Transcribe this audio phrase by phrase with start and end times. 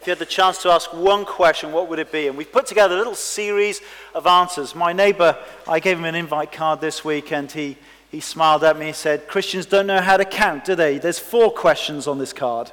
[0.00, 2.26] If you had the chance to ask one question, what would it be?
[2.26, 3.82] And we've put together a little series
[4.14, 4.74] of answers.
[4.74, 5.36] My neighbor,
[5.68, 7.76] I gave him an invite card this week, and he,
[8.10, 10.96] he smiled at me and said, Christians don't know how to count, do they?
[10.96, 12.72] There's four questions on this card.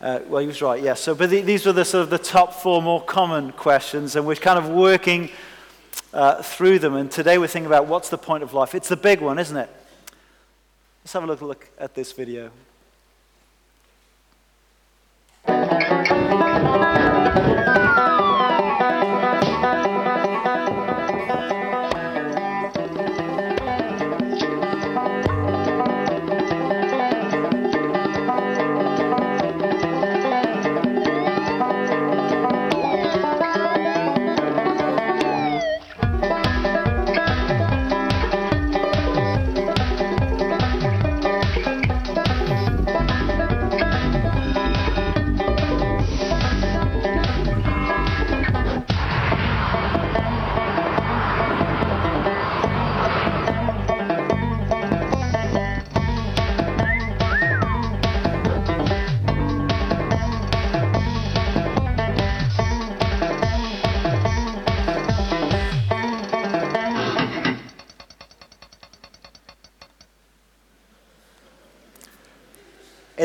[0.00, 0.86] Uh, well, he was right, yes.
[0.86, 0.94] Yeah.
[0.94, 4.26] So, but the, these were the sort of the top four more common questions, and
[4.26, 5.28] we're kind of working
[6.14, 6.94] uh, through them.
[6.94, 8.74] And today we're thinking about what's the point of life.
[8.74, 9.68] It's the big one, isn't it?
[11.04, 12.50] Let's have a look, look at this video.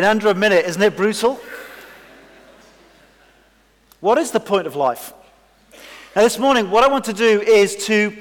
[0.08, 0.66] Under a minute.
[0.66, 1.40] Isn't it brutal?
[4.00, 5.14] What is the point of life?
[6.16, 8.18] Now, this morning, what I want to do is to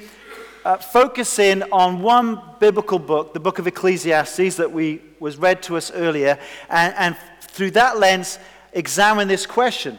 [0.65, 5.63] uh, focus in on one biblical book, the book of Ecclesiastes, that we was read
[5.63, 6.37] to us earlier,
[6.69, 8.37] and, and through that lens,
[8.73, 9.97] examine this question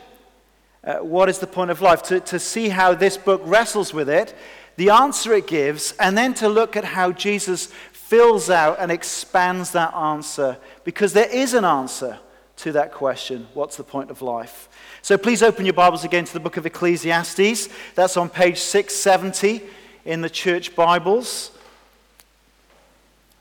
[0.84, 2.02] uh, What is the point of life?
[2.04, 4.34] To, to see how this book wrestles with it,
[4.76, 7.72] the answer it gives, and then to look at how Jesus
[8.08, 12.18] fills out and expands that answer because there is an answer
[12.56, 14.70] to that question what's the point of life?
[15.02, 17.68] So please open your Bibles again to the book of Ecclesiastes.
[17.94, 19.62] That's on page 670
[20.06, 21.50] in the church Bibles.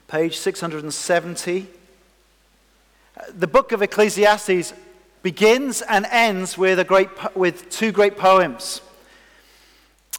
[0.10, 1.68] Page 670.
[3.36, 4.74] The book of Ecclesiastes
[5.24, 8.82] begins and ends with, a great, with two great poems.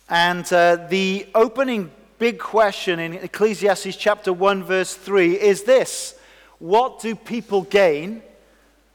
[0.08, 6.18] And uh, the opening big question in Ecclesiastes chapter 1, verse 3 is this
[6.58, 8.22] What do people gain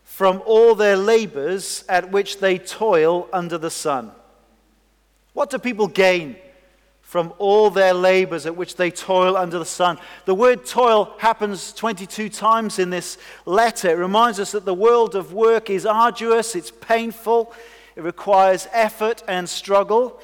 [0.04, 4.12] from all their labors at which they toil under the sun?
[5.34, 6.36] What do people gain
[7.02, 9.98] from all their labors at which they toil under the sun?
[10.26, 13.90] The word toil happens 22 times in this letter.
[13.90, 17.54] It reminds us that the world of work is arduous, it's painful,
[17.96, 20.20] it requires effort and struggle.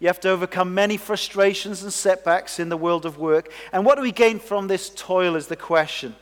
[0.00, 3.52] You have to overcome many frustrations and setbacks in the world of work.
[3.70, 6.16] And what do we gain from this toil is the question.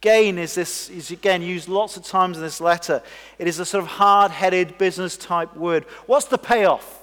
[0.00, 3.02] Gain is this is again used lots of times in this letter.
[3.38, 5.84] It is a sort of hard-headed business type word.
[6.06, 7.02] What's the payoff?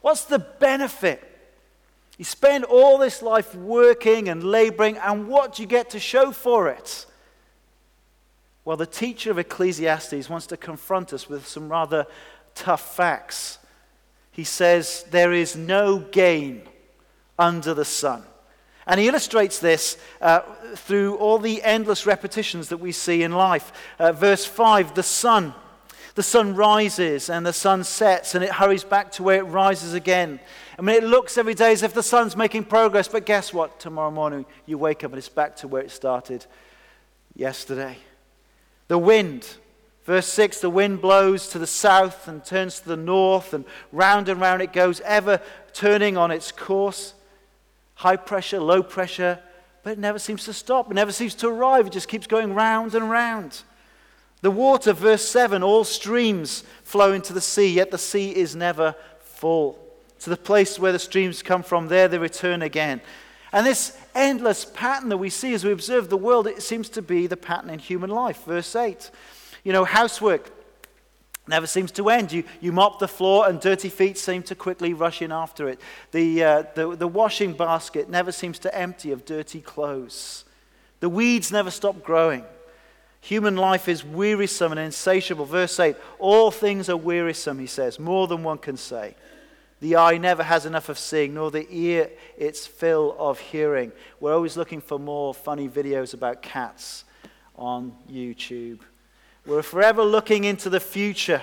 [0.00, 1.22] What's the benefit?
[2.16, 6.32] You spend all this life working and laboring, and what do you get to show
[6.32, 7.04] for it?
[8.64, 12.06] Well, the teacher of Ecclesiastes wants to confront us with some rather
[12.54, 13.58] tough facts
[14.36, 16.60] he says, There is no gain
[17.38, 18.22] under the sun.
[18.86, 20.40] And he illustrates this uh,
[20.74, 23.72] through all the endless repetitions that we see in life.
[23.98, 25.54] Uh, verse 5 the sun.
[26.16, 29.94] The sun rises and the sun sets and it hurries back to where it rises
[29.94, 30.38] again.
[30.78, 33.80] I mean, it looks every day as if the sun's making progress, but guess what?
[33.80, 36.44] Tomorrow morning you wake up and it's back to where it started
[37.34, 37.96] yesterday.
[38.88, 39.48] The wind
[40.06, 44.28] Verse 6 the wind blows to the south and turns to the north, and round
[44.28, 45.40] and round it goes, ever
[45.72, 47.12] turning on its course.
[47.96, 49.40] High pressure, low pressure,
[49.82, 50.90] but it never seems to stop.
[50.90, 51.88] It never seems to arrive.
[51.88, 53.62] It just keeps going round and round.
[54.42, 58.94] The water, verse 7 all streams flow into the sea, yet the sea is never
[59.18, 59.76] full.
[60.20, 63.00] To the place where the streams come from, there they return again.
[63.52, 67.02] And this endless pattern that we see as we observe the world, it seems to
[67.02, 68.44] be the pattern in human life.
[68.44, 69.10] Verse 8
[69.66, 70.48] you know, housework
[71.48, 72.30] never seems to end.
[72.30, 75.80] You, you mop the floor and dirty feet seem to quickly rush in after it.
[76.12, 80.44] The, uh, the, the washing basket never seems to empty of dirty clothes.
[81.00, 82.44] The weeds never stop growing.
[83.22, 85.46] Human life is wearisome and insatiable.
[85.46, 89.16] Verse 8 All things are wearisome, he says, more than one can say.
[89.80, 92.08] The eye never has enough of seeing, nor the ear
[92.38, 93.90] its fill of hearing.
[94.20, 97.02] We're always looking for more funny videos about cats
[97.56, 98.78] on YouTube.
[99.46, 101.40] We're forever looking into the future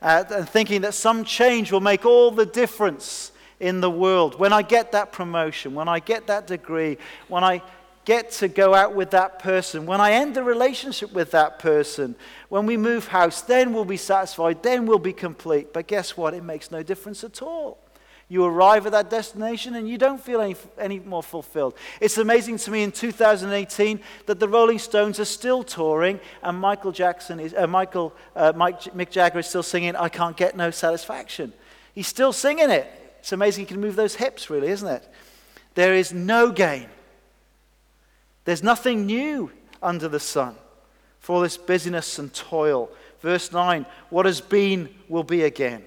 [0.00, 4.38] uh, and thinking that some change will make all the difference in the world.
[4.38, 7.60] When I get that promotion, when I get that degree, when I
[8.04, 12.14] get to go out with that person, when I end the relationship with that person,
[12.48, 15.72] when we move house, then we'll be satisfied, then we'll be complete.
[15.72, 16.34] But guess what?
[16.34, 17.78] It makes no difference at all.
[18.30, 21.74] You arrive at that destination and you don't feel any, any more fulfilled.
[22.00, 26.92] It's amazing to me in 2018 that the Rolling Stones are still touring and Michael
[26.92, 30.70] Jackson is, uh, Michael, uh, Mike, Mick Jagger is still singing, I Can't Get No
[30.70, 31.52] Satisfaction.
[31.92, 32.88] He's still singing it.
[33.18, 35.08] It's amazing he can move those hips, really, isn't it?
[35.74, 36.86] There is no gain.
[38.44, 39.50] There's nothing new
[39.82, 40.54] under the sun
[41.18, 42.90] for all this busyness and toil.
[43.22, 45.82] Verse 9 What has been will be again.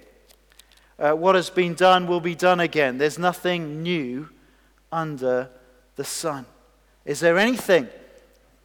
[0.99, 2.97] Uh, what has been done will be done again.
[2.97, 4.29] There's nothing new
[4.91, 5.49] under
[5.95, 6.45] the sun.
[7.05, 7.87] Is there anything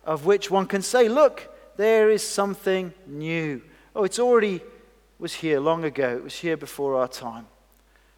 [0.05, 3.63] of which one can say, look, there is something new?
[3.97, 4.61] Oh, it's already
[5.19, 6.17] was here long ago.
[6.17, 7.47] It was here before our time.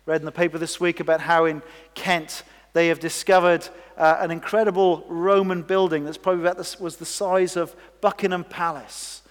[0.06, 1.62] Read in the paper this week about how in
[1.94, 2.42] Kent
[2.72, 7.56] they have discovered uh, an incredible Roman building that's probably about this, was the size
[7.56, 9.22] of Buckingham Palace.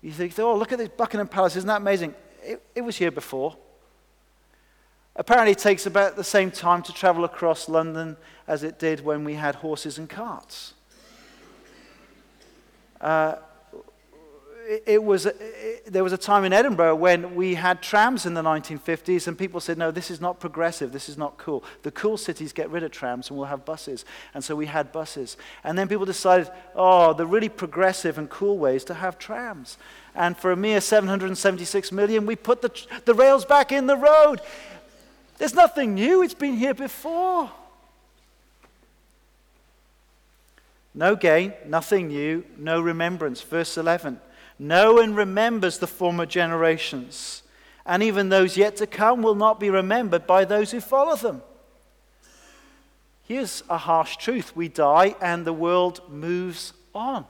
[0.00, 2.14] You think, oh, look at this Buckingham Palace, isn't that amazing?
[2.42, 3.56] It, it was here before.
[5.18, 8.16] Apparently, it takes about the same time to travel across London
[8.46, 10.74] as it did when we had horses and carts.
[13.00, 13.34] Uh,
[14.86, 18.42] it, was, it, there was a time in Edinburgh when we had trams in the
[18.42, 21.64] 1950s, and people said, no, this is not progressive, this is not cool.
[21.82, 24.04] The cool cities get rid of trams, and we'll have buses.
[24.34, 25.36] And so we had buses.
[25.64, 29.78] And then people decided, oh, the really progressive and cool way is to have trams.
[30.14, 32.70] And for a mere 776 million, we put the,
[33.04, 34.40] the rails back in the road.
[35.38, 37.50] There's nothing new, it's been here before.
[40.94, 43.40] No gain, nothing new, no remembrance.
[43.40, 44.20] Verse 11.
[44.58, 47.44] No one remembers the former generations,
[47.86, 51.42] and even those yet to come will not be remembered by those who follow them.
[53.22, 57.24] Here's a harsh truth we die, and the world moves on.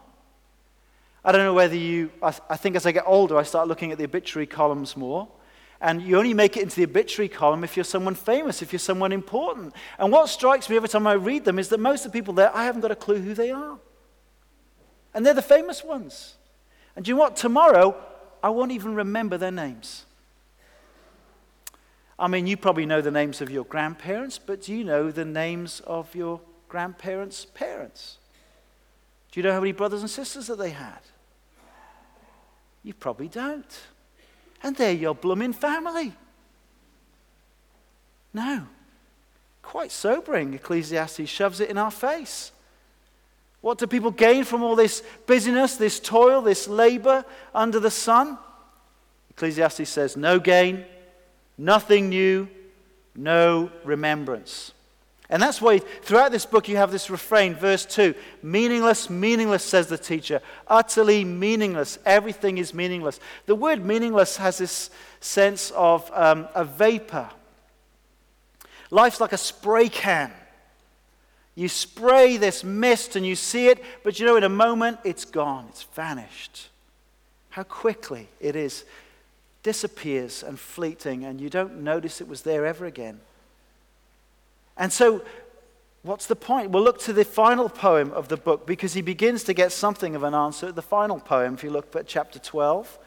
[1.23, 3.93] I don't know whether you, I, I think as I get older, I start looking
[3.93, 5.29] at the obituary columns more.
[5.81, 8.81] And you only make it into the obituary column if you're someone famous, if you're
[8.81, 9.75] someone important.
[9.99, 12.35] And what strikes me every time I read them is that most of the people
[12.35, 13.79] there, I haven't got a clue who they are.
[15.15, 16.35] And they're the famous ones.
[16.97, 17.37] And do you know what?
[17.37, 17.97] Tomorrow,
[18.43, 20.05] I won't even remember their names.
[22.19, 25.25] I mean, you probably know the names of your grandparents, but do you know the
[25.25, 28.19] names of your grandparents' parents?
[29.31, 30.99] Do you know how many brothers and sisters that they had?
[32.83, 33.79] You probably don't.
[34.63, 36.13] And they're your blooming family.
[38.35, 38.67] No.
[39.63, 40.55] Quite sobering.
[40.55, 42.53] Ecclesiastes shoves it in our face.
[43.61, 47.25] What do people gain from all this busyness, this toil, this labor
[47.55, 48.39] under the sun?
[49.31, 50.85] Ecclesiastes says, no gain,
[51.57, 52.49] nothing new,
[53.15, 54.73] no remembrance.
[55.31, 59.89] And that's why throughout this book you have this refrain, verse 2 meaningless, meaningless, says
[59.89, 60.41] the teacher.
[60.67, 61.99] Utterly meaningless.
[62.07, 63.21] Everything is meaningless.
[63.47, 64.91] The word meaningless has this
[65.21, 67.29] sense of um, a vapor.
[68.91, 70.33] Life's like a spray can.
[71.55, 75.25] You spray this mist and you see it, but you know, in a moment, it's
[75.25, 76.69] gone, it's vanished.
[77.51, 78.85] How quickly it is,
[79.65, 83.21] disappears and fleeting, and you don't notice it was there ever again.
[84.79, 85.23] And so,
[86.03, 86.71] what's the point?
[86.71, 90.15] We'll look to the final poem of the book because he begins to get something
[90.15, 91.55] of an answer the final poem.
[91.55, 92.99] If you look at chapter 12,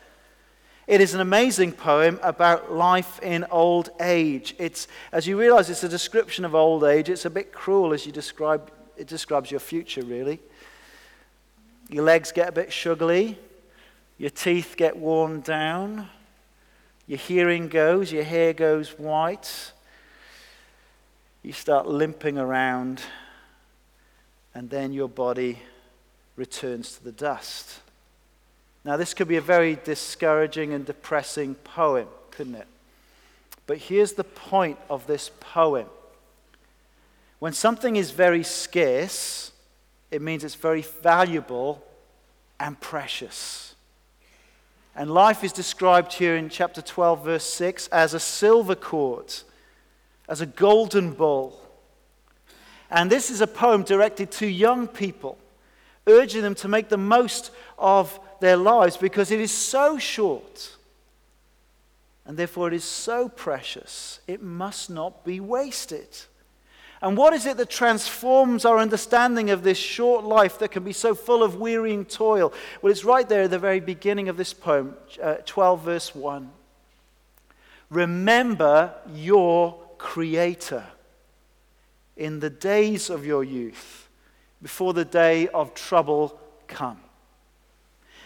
[0.87, 4.53] it is an amazing poem about life in old age.
[4.57, 7.07] It's, as you realize, it's a description of old age.
[7.07, 10.39] It's a bit cruel as you describe, it describes your future, really.
[11.89, 13.37] Your legs get a bit shuggly,
[14.17, 16.09] your teeth get worn down,
[17.05, 19.71] your hearing goes, your hair goes white,
[21.43, 23.01] you start limping around,
[24.53, 25.59] and then your body
[26.35, 27.79] returns to the dust.
[28.83, 32.67] Now, this could be a very discouraging and depressing poem, couldn't it?
[33.67, 35.87] But here's the point of this poem
[37.41, 39.51] when something is very scarce,
[40.11, 41.83] it means it's very valuable
[42.59, 43.73] and precious.
[44.95, 49.33] And life is described here in chapter 12, verse 6, as a silver cord,
[50.27, 51.59] as a golden bowl.
[52.89, 55.37] And this is a poem directed to young people,
[56.07, 60.75] urging them to make the most of their lives because it is so short
[62.25, 66.07] and therefore it is so precious, it must not be wasted.
[67.01, 70.93] And what is it that transforms our understanding of this short life that can be
[70.93, 72.53] so full of wearying toil?
[72.81, 76.51] Well, it's right there at the very beginning of this poem, uh, 12, verse 1.
[77.89, 80.83] Remember your Creator
[82.17, 84.09] in the days of your youth
[84.59, 86.99] before the day of trouble come.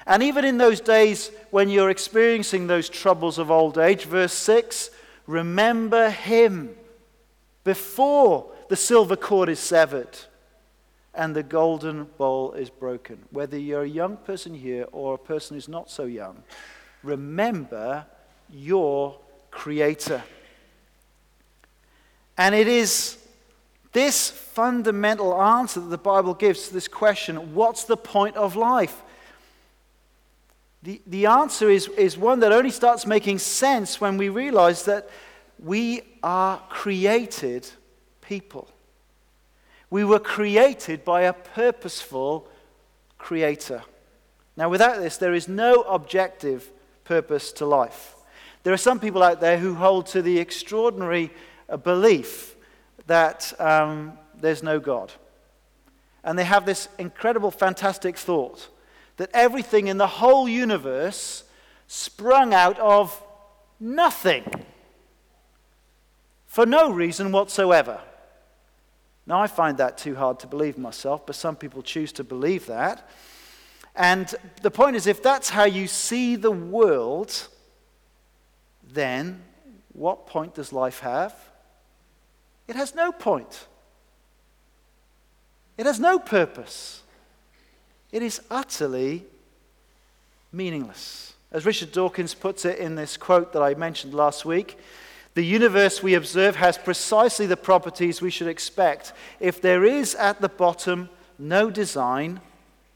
[0.07, 4.89] And even in those days when you're experiencing those troubles of old age, verse 6
[5.27, 6.75] remember him
[7.65, 10.17] before the silver cord is severed
[11.13, 13.19] and the golden bowl is broken.
[13.31, 16.41] Whether you're a young person here or a person who's not so young,
[17.03, 18.05] remember
[18.49, 19.17] your
[19.51, 20.23] Creator.
[22.37, 23.17] And it is
[23.93, 29.01] this fundamental answer that the Bible gives to this question what's the point of life?
[30.83, 35.09] The, the answer is, is one that only starts making sense when we realize that
[35.57, 37.67] we are created
[38.21, 38.67] people.
[39.89, 42.47] We were created by a purposeful
[43.17, 43.81] creator.
[44.57, 46.69] Now, without this, there is no objective
[47.03, 48.15] purpose to life.
[48.63, 51.31] There are some people out there who hold to the extraordinary
[51.69, 52.55] uh, belief
[53.07, 55.11] that um, there's no God.
[56.23, 58.67] And they have this incredible, fantastic thought
[59.17, 61.43] that everything in the whole universe
[61.87, 63.21] sprung out of
[63.79, 64.43] nothing
[66.45, 67.99] for no reason whatsoever.
[69.27, 72.67] Now, I find that too hard to believe myself, but some people choose to believe
[72.67, 73.09] that.
[73.95, 77.47] And the point is, if that's how you see the world,
[78.83, 79.41] then
[79.93, 81.33] what point does life have?
[82.67, 83.67] It has no point.
[85.77, 87.03] It has no purpose.
[88.11, 89.25] It is utterly
[90.51, 91.33] meaningless.
[91.51, 94.77] As Richard Dawkins puts it in this quote that I mentioned last week,
[95.35, 100.39] the universe we observe has precisely the properties we should expect if there is at
[100.39, 102.39] the bottom no design,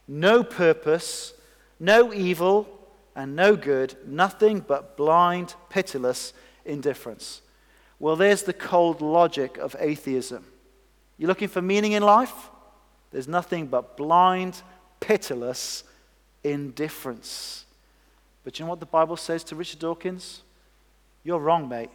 [0.07, 1.33] no purpose,
[1.79, 2.67] no evil,
[3.15, 6.31] and no good, nothing but blind, pitiless
[6.63, 7.41] indifference.
[7.99, 10.45] Well, there's the cold logic of atheism.
[11.17, 12.49] You're looking for meaning in life?
[13.11, 14.61] There's nothing but blind,
[14.99, 15.83] pitiless
[16.43, 17.65] indifference.
[18.43, 20.43] But you know what the Bible says to Richard Dawkins?
[21.23, 21.89] You're wrong, mate.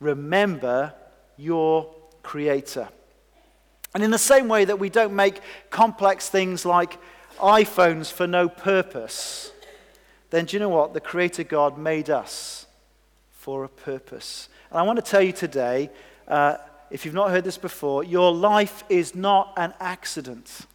[0.00, 0.92] Remember
[1.36, 2.88] your Creator.
[3.94, 5.40] And in the same way that we don't make
[5.70, 6.98] complex things like
[7.38, 9.52] iPhones for no purpose,
[10.30, 10.92] then do you know what?
[10.92, 12.66] The Creator God made us
[13.48, 14.50] for a purpose.
[14.68, 15.88] And I want to tell you today,
[16.26, 16.58] uh,
[16.90, 20.66] if you've not heard this before, your life is not an accident.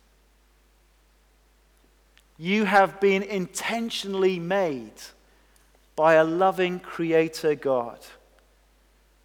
[2.39, 4.99] You have been intentionally made
[5.95, 7.99] by a loving Creator God.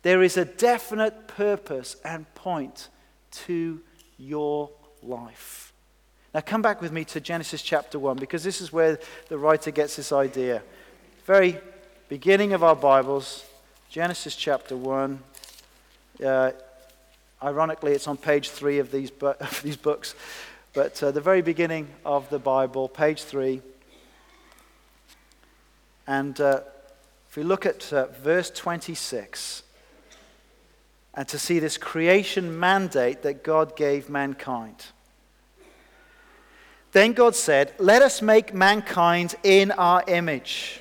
[0.03, 2.91] There is a definite purpose and point
[3.47, 3.81] to
[4.19, 4.69] your
[5.03, 5.73] life.
[6.35, 8.99] Now, come back with me to Genesis chapter 1 because this is where
[9.31, 10.63] the writer gets this idea.
[11.25, 11.59] Very
[12.09, 13.45] beginning of our Bibles,
[13.91, 15.19] Genesis chapter 1.
[16.25, 16.53] Uh,
[17.43, 20.15] ironically, it's on page 3 of these, bu- of these books.
[20.73, 23.61] But uh, the very beginning of the Bible, page 3.
[26.07, 26.61] And uh,
[27.29, 29.65] if we look at uh, verse 26,
[31.13, 34.87] and to see this creation mandate that God gave mankind.
[36.93, 40.81] Then God said, Let us make mankind in our image,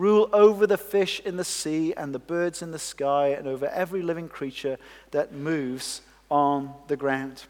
[0.00, 3.66] rule over the fish in the sea and the birds in the sky and over
[3.68, 4.78] every living creature
[5.10, 7.44] that moves on the ground.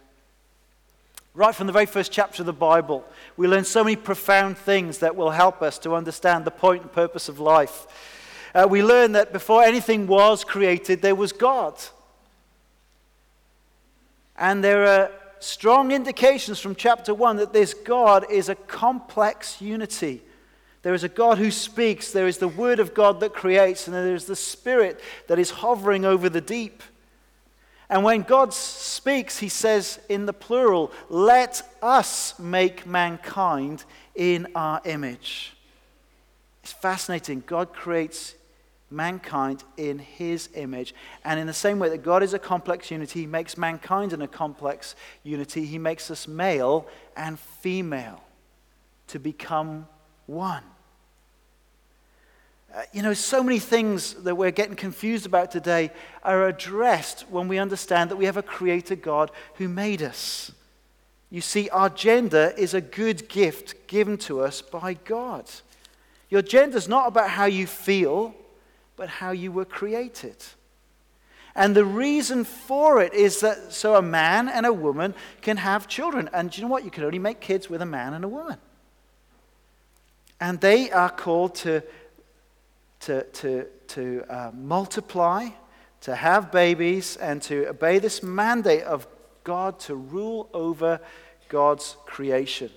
[1.32, 3.04] Right from the very first chapter of the Bible,
[3.36, 6.92] we learn so many profound things that will help us to understand the point and
[6.92, 7.86] purpose of life.
[8.52, 11.80] Uh, we learn that before anything was created, there was God.
[14.36, 20.22] And there are strong indications from chapter 1 that this God is a complex unity
[20.82, 23.94] there is a God who speaks, there is the Word of God that creates, and
[23.94, 26.82] there is the Spirit that is hovering over the deep.
[27.90, 33.84] And when God speaks, he says in the plural, Let us make mankind
[34.14, 35.54] in our image.
[36.62, 37.42] It's fascinating.
[37.46, 38.36] God creates
[38.90, 40.94] mankind in his image.
[41.24, 44.22] And in the same way that God is a complex unity, he makes mankind in
[44.22, 45.66] a complex unity.
[45.66, 48.22] He makes us male and female
[49.08, 49.86] to become
[50.30, 50.62] one.
[52.72, 55.90] Uh, you know, so many things that we're getting confused about today
[56.22, 60.52] are addressed when we understand that we have a creator God who made us.
[61.30, 65.50] You see, our gender is a good gift given to us by God.
[66.28, 68.34] Your gender is not about how you feel,
[68.96, 70.36] but how you were created.
[71.56, 75.88] And the reason for it is that so a man and a woman can have
[75.88, 76.30] children.
[76.32, 76.84] And do you know what?
[76.84, 78.58] You can only make kids with a man and a woman.
[80.40, 81.82] And they are called to,
[83.00, 85.48] to, to, to uh, multiply,
[86.00, 89.06] to have babies, and to obey this mandate of
[89.44, 91.00] God to rule over
[91.48, 92.70] God's creation.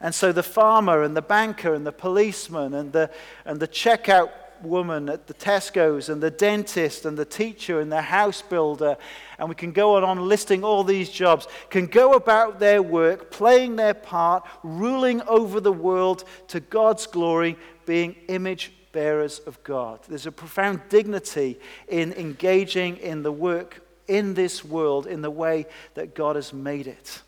[0.00, 3.10] And so the farmer and the banker and the policeman and the,
[3.44, 4.30] and the checkout
[4.64, 8.96] woman at the Tesco's and the dentist and the teacher and the house builder,
[9.38, 13.30] and we can go on, on listing all these jobs, can go about their work,
[13.30, 20.00] playing their part, ruling over the world to God's glory, being image bearers of God.
[20.08, 25.66] There's a profound dignity in engaging in the work in this world in the way
[25.94, 27.22] that God has made it.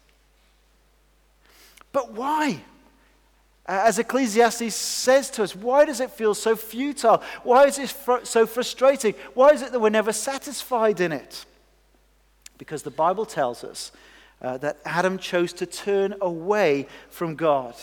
[1.93, 2.63] But why?
[3.71, 7.23] As Ecclesiastes says to us, why does it feel so futile?
[7.45, 9.15] Why is it fr- so frustrating?
[9.35, 11.45] Why is it that we're never satisfied in it?
[12.59, 13.93] Because the Bible tells us
[14.43, 17.77] uh, that Adam chose to turn away from God.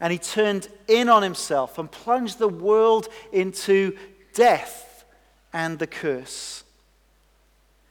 [0.00, 3.96] And he turned in on himself and plunged the world into
[4.34, 5.04] death
[5.52, 6.64] and the curse.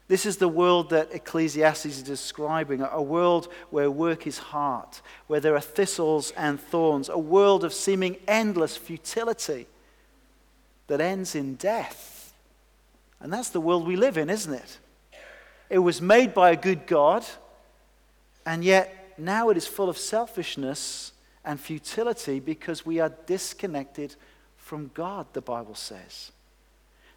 [0.09, 4.89] This is the world that Ecclesiastes is describing a world where work is hard,
[5.27, 9.67] where there are thistles and thorns, a world of seeming endless futility
[10.87, 12.33] that ends in death.
[13.19, 14.79] And that's the world we live in, isn't it?
[15.69, 17.23] It was made by a good God,
[18.47, 21.13] and yet now it is full of selfishness
[21.45, 24.15] and futility because we are disconnected
[24.57, 26.31] from God, the Bible says.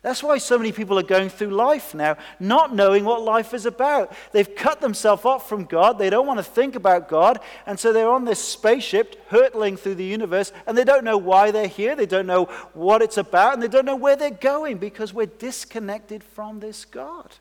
[0.02, 3.66] That's why so many people are going through life now, not knowing what life is
[3.66, 4.12] about.
[4.32, 5.96] They've cut themselves off from God.
[5.96, 7.38] They don't want to think about God.
[7.66, 11.52] And so they're on this spaceship hurtling through the universe, and they don't know why
[11.52, 11.94] they're here.
[11.94, 15.26] They don't know what it's about, and they don't know where they're going because we're
[15.26, 17.36] disconnected from this God.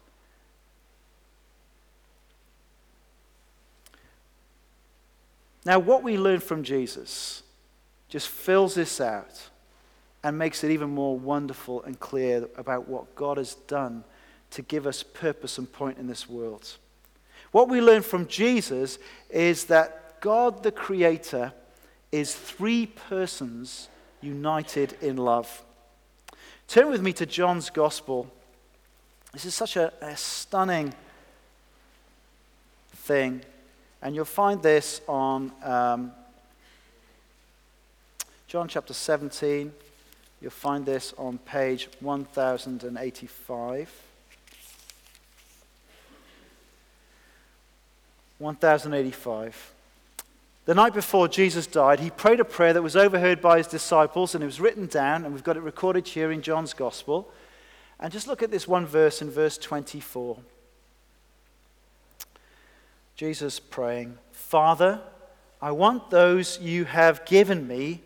[5.65, 7.41] Now, what we learn from Jesus
[8.07, 9.49] just fills this out
[10.23, 14.03] and makes it even more wonderful and clear about what God has done
[14.51, 16.77] to give us purpose and point in this world.
[17.51, 21.53] What we learn from Jesus is that God the Creator
[22.11, 23.87] is three persons
[24.21, 25.63] united in love.
[26.67, 28.31] Turn with me to John's Gospel.
[29.33, 30.93] This is such a, a stunning
[32.93, 33.41] thing,
[34.01, 36.11] and you'll find this on um,
[38.47, 39.71] John chapter 17.
[40.41, 43.91] You'll find this on page 1085.
[48.39, 49.73] 1085.
[50.65, 54.33] The night before Jesus died, he prayed a prayer that was overheard by his disciples,
[54.33, 57.31] and it was written down, and we've got it recorded here in John's Gospel.
[57.99, 60.37] And just look at this one verse in verse 24.
[63.15, 65.01] Jesus praying, Father,
[65.61, 68.01] I want those you have given me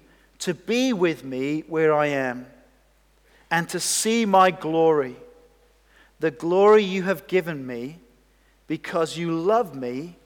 [0.45, 2.45] to be with me where I am
[3.49, 5.15] and to see my glory,
[6.19, 7.97] the glory you have given me
[8.67, 10.17] because you love me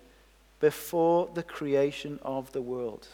[0.60, 3.08] before the creation of the world.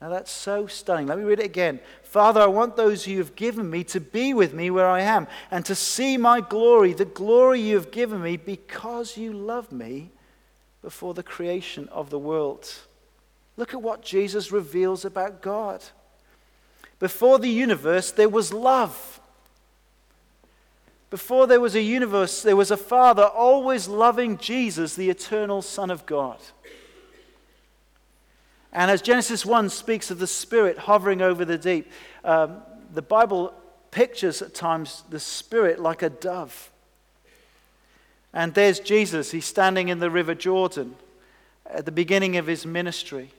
[0.00, 1.06] Now that's so stunning.
[1.06, 1.78] Let me read it again.
[2.02, 5.28] Father, I want those you have given me to be with me where I am
[5.52, 10.10] and to see my glory, the glory you have given me because you love me
[10.82, 12.74] before the creation of the world.
[13.60, 15.84] Look at what Jesus reveals about God.
[16.98, 19.20] Before the universe, there was love.
[21.10, 25.90] Before there was a universe, there was a Father always loving Jesus, the eternal Son
[25.90, 26.38] of God.
[28.72, 31.92] And as Genesis 1 speaks of the Spirit hovering over the deep,
[32.24, 32.62] um,
[32.94, 33.52] the Bible
[33.90, 36.70] pictures at times the Spirit like a dove.
[38.32, 39.32] And there's Jesus.
[39.32, 40.96] He's standing in the River Jordan
[41.66, 43.32] at the beginning of his ministry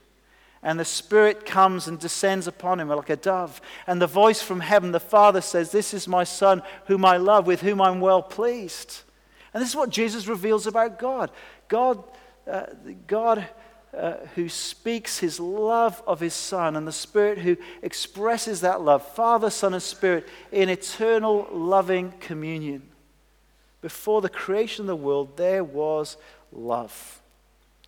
[0.63, 3.61] and the Spirit comes and descends upon him like a dove.
[3.87, 7.47] And the voice from heaven, the Father says, This is my Son, whom I love,
[7.47, 9.01] with whom I'm well pleased.
[9.53, 11.31] And this is what Jesus reveals about God
[11.67, 12.03] God,
[12.47, 12.65] uh,
[13.07, 13.47] God
[13.93, 19.05] uh, who speaks his love of his Son, and the Spirit who expresses that love,
[19.15, 22.83] Father, Son, and Spirit, in eternal loving communion.
[23.81, 26.17] Before the creation of the world, there was
[26.51, 27.20] love.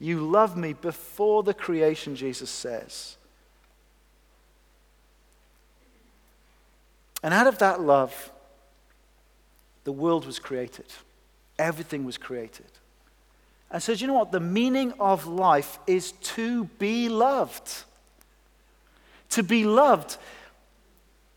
[0.03, 3.15] You love me before the creation, Jesus says.
[7.23, 8.29] And out of that love,
[9.85, 10.87] the world was created.
[11.57, 12.65] Everything was created.
[13.71, 14.33] and says, you know what?
[14.33, 17.85] The meaning of life is to be loved.
[19.29, 20.17] To be loved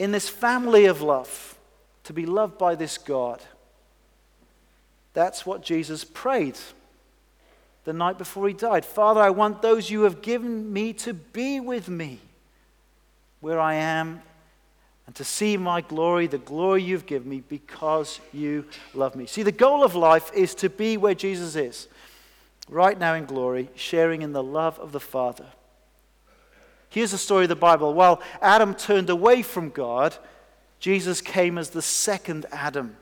[0.01, 1.57] in this family of love,
[2.03, 3.41] to be loved by this God.
[5.15, 6.59] That's what Jesus prayed
[7.87, 8.85] the night before he died.
[8.85, 12.19] Father, I want those you have given me to be with me
[13.41, 14.21] where I am
[15.07, 19.27] and to see my glory, the glory you've given me, because you love me.
[19.27, 21.87] See, the goal of life is to be where Jesus is,
[22.69, 25.47] right now in glory, sharing in the love of the Father.
[26.89, 27.95] Here's the story of the Bible.
[27.95, 30.17] While Adam turned away from God,
[30.81, 32.97] Jesus came as the second Adam.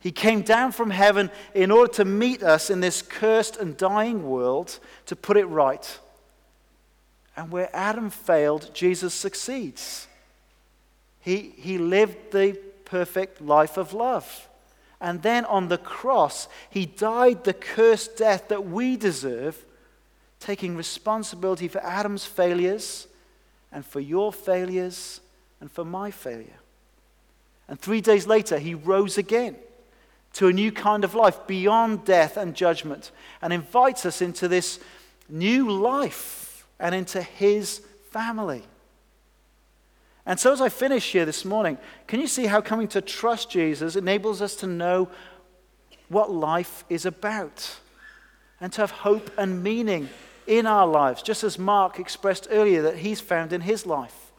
[0.00, 4.28] He came down from heaven in order to meet us in this cursed and dying
[4.28, 5.98] world to put it right.
[7.36, 10.06] And where Adam failed, Jesus succeeds.
[11.20, 14.48] He, he lived the perfect life of love.
[15.00, 19.64] And then on the cross, he died the cursed death that we deserve,
[20.40, 23.06] taking responsibility for Adam's failures
[23.72, 25.20] and for your failures
[25.60, 26.58] and for my failure.
[27.68, 29.56] And three days later, he rose again
[30.34, 33.10] to a new kind of life beyond death and judgment
[33.42, 34.78] and invites us into this
[35.28, 38.62] new life and into his family.
[40.28, 43.50] And so, as I finish here this morning, can you see how coming to trust
[43.50, 45.08] Jesus enables us to know
[46.08, 47.76] what life is about
[48.60, 50.08] and to have hope and meaning
[50.46, 54.32] in our lives, just as Mark expressed earlier that he's found in his life?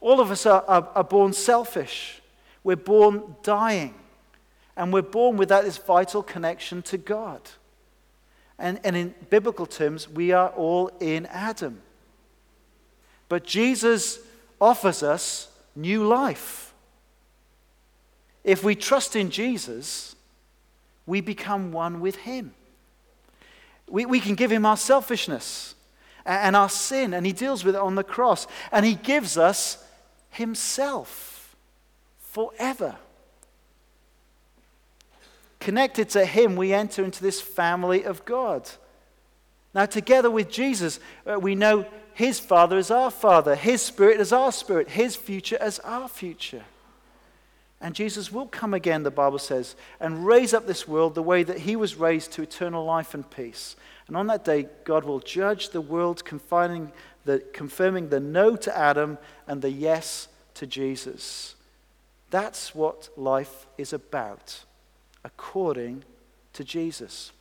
[0.00, 2.22] All of us are, are, are born selfish,
[2.62, 3.94] we're born dying,
[4.78, 7.42] and we're born without this vital connection to God.
[8.60, 11.82] And, and in biblical terms, we are all in Adam.
[13.28, 14.20] But Jesus
[14.60, 16.72] offers us new life.
[18.44, 20.14] If we trust in Jesus,
[21.06, 22.54] we become one with Him.
[23.88, 25.74] We, we can give Him our selfishness
[26.24, 28.46] and our sin, and He deals with it on the cross.
[28.70, 29.84] And He gives us
[30.30, 31.56] Himself
[32.20, 32.96] forever.
[35.60, 38.68] Connected to Him, we enter into this family of God.
[39.74, 41.86] Now, together with Jesus, uh, we know
[42.18, 46.64] his Father is our Father, His Spirit is our Spirit, His future as our future.
[47.80, 51.44] And Jesus will come again, the Bible says, and raise up this world the way
[51.44, 53.76] that He was raised to eternal life and peace.
[54.08, 56.90] And on that day, God will judge the world, confining
[57.24, 59.16] the, confirming the no to Adam
[59.46, 61.54] and the yes to Jesus.
[62.30, 64.64] That's what life is about,
[65.24, 66.04] according
[66.52, 67.32] to Jesus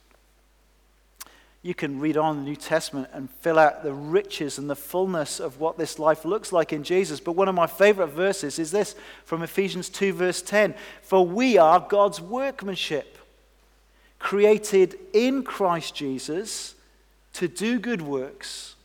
[1.68, 5.42] you can read on the New Testament and fill out the riches and the fullness
[5.42, 7.20] of what this life looks like in Jesus.
[7.20, 11.58] But one of my favorite verses is this from Ephesians 2, verse 10 For we
[11.58, 13.18] are God's workmanship,
[14.18, 16.76] created in Christ Jesus
[17.34, 18.76] to do good works,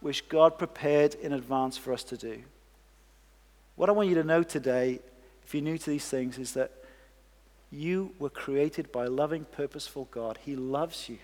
[0.00, 2.42] which God prepared in advance for us to do.
[3.76, 5.00] What I want you to know today,
[5.44, 6.70] if you're new to these things, is that
[7.74, 10.38] you were created by a loving, purposeful God.
[10.44, 11.18] He loves you.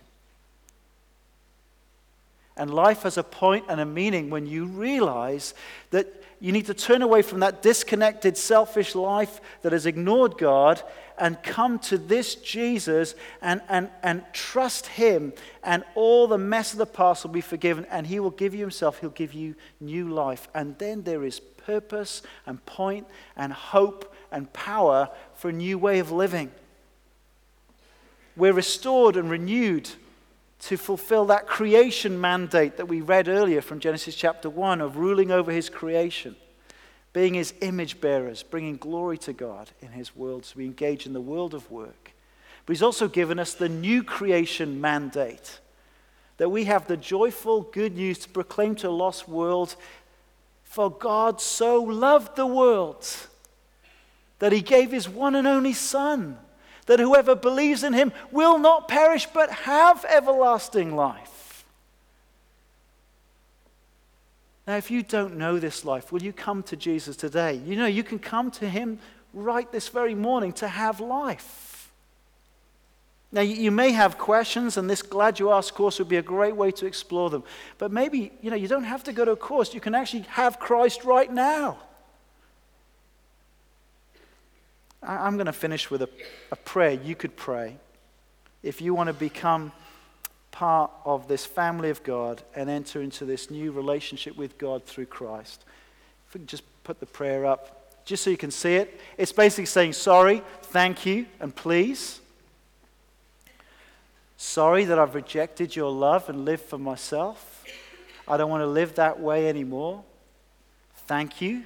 [2.56, 5.54] And life has a point and a meaning when you realize
[5.90, 10.82] that you need to turn away from that disconnected, selfish life that has ignored God
[11.20, 16.78] and come to this Jesus and, and, and trust Him, and all the mess of
[16.78, 19.00] the past will be forgiven, and He will give you Himself.
[19.00, 20.48] He'll give you new life.
[20.54, 23.06] And then there is purpose and point
[23.36, 26.50] and hope and power for a new way of living.
[28.36, 29.90] We're restored and renewed
[30.60, 35.30] to fulfill that creation mandate that we read earlier from Genesis chapter 1 of ruling
[35.30, 36.36] over his creation,
[37.12, 40.44] being his image bearers, bringing glory to God in his world.
[40.44, 42.12] So we engage in the world of work.
[42.66, 45.60] But he's also given us the new creation mandate
[46.36, 49.76] that we have the joyful good news to proclaim to a lost world
[50.62, 53.06] for God so loved the world
[54.38, 56.38] that he gave his one and only Son
[56.86, 61.39] that whoever believes in him will not perish but have everlasting life.
[64.66, 67.60] Now, if you don't know this life, will you come to Jesus today?
[67.64, 68.98] You know, you can come to him
[69.32, 71.90] right this very morning to have life.
[73.32, 76.56] Now, you may have questions, and this Glad You Asked course would be a great
[76.56, 77.44] way to explore them.
[77.78, 79.72] But maybe, you know, you don't have to go to a course.
[79.72, 81.78] You can actually have Christ right now.
[85.02, 86.08] I'm going to finish with a,
[86.50, 87.76] a prayer you could pray
[88.62, 89.72] if you want to become
[90.50, 95.06] part of this family of God and enter into this new relationship with God through
[95.06, 95.64] Christ.
[96.28, 99.00] If we can just put the prayer up, just so you can see it.
[99.16, 102.20] It's basically saying sorry, thank you, and please.
[104.36, 107.64] Sorry that I've rejected your love and lived for myself.
[108.26, 110.02] I don't want to live that way anymore.
[111.06, 111.64] Thank you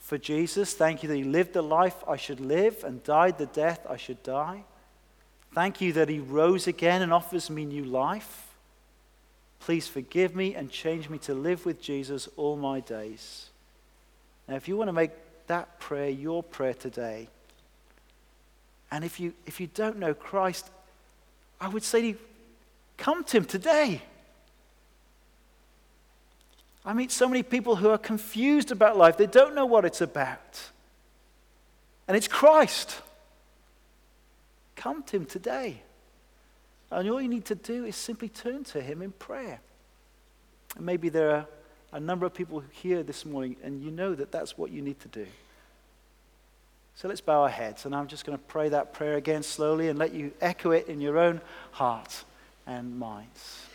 [0.00, 0.74] for Jesus.
[0.74, 3.96] Thank you that he lived the life I should live and died the death I
[3.96, 4.64] should die.
[5.56, 8.54] Thank you that he rose again and offers me new life.
[9.58, 13.48] Please forgive me and change me to live with Jesus all my days.
[14.46, 15.12] Now, if you want to make
[15.46, 17.28] that prayer your prayer today,
[18.90, 20.68] and if you, if you don't know Christ,
[21.58, 22.18] I would say to you,
[22.98, 24.02] come to him today.
[26.84, 29.16] I meet so many people who are confused about life.
[29.16, 30.60] They don't know what it's about.
[32.06, 33.00] And it's Christ.
[34.86, 35.82] Come to Him today.
[36.92, 39.58] And all you need to do is simply turn to Him in prayer.
[40.76, 41.46] And maybe there are
[41.90, 45.00] a number of people here this morning, and you know that that's what you need
[45.00, 45.26] to do.
[46.94, 49.88] So let's bow our heads, and I'm just going to pray that prayer again slowly
[49.88, 51.40] and let you echo it in your own
[51.72, 52.22] heart
[52.64, 53.66] and minds.